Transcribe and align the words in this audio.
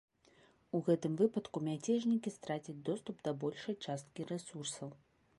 У 0.77 0.79
гэтым 0.85 1.17
выпадку 1.17 1.57
мяцежнікі 1.67 2.33
страцяць 2.37 2.75
доступ 2.89 3.19
да 3.27 3.33
большай 3.43 3.75
часткі 3.91 4.25
рэсурсаў. 4.33 4.89